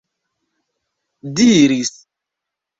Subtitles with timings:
[1.35, 1.93] diris